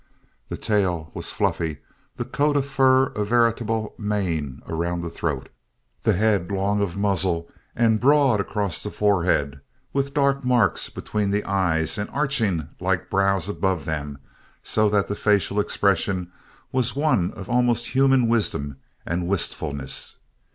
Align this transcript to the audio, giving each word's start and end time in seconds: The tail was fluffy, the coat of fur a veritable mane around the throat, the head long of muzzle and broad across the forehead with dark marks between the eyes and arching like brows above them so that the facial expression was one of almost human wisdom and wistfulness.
The 0.49 0.57
tail 0.57 1.11
was 1.13 1.31
fluffy, 1.31 1.77
the 2.15 2.25
coat 2.25 2.57
of 2.57 2.65
fur 2.65 3.09
a 3.09 3.23
veritable 3.23 3.93
mane 3.99 4.63
around 4.67 5.01
the 5.01 5.11
throat, 5.11 5.47
the 6.01 6.13
head 6.13 6.51
long 6.51 6.81
of 6.81 6.97
muzzle 6.97 7.47
and 7.75 7.99
broad 7.99 8.39
across 8.39 8.81
the 8.81 8.89
forehead 8.89 9.61
with 9.93 10.15
dark 10.15 10.43
marks 10.43 10.89
between 10.89 11.29
the 11.29 11.43
eyes 11.43 11.99
and 11.99 12.09
arching 12.09 12.69
like 12.79 13.11
brows 13.11 13.47
above 13.47 13.85
them 13.85 14.17
so 14.63 14.89
that 14.89 15.05
the 15.07 15.13
facial 15.15 15.59
expression 15.59 16.31
was 16.71 16.95
one 16.95 17.31
of 17.33 17.47
almost 17.47 17.89
human 17.89 18.27
wisdom 18.27 18.77
and 19.05 19.27
wistfulness. 19.27 20.17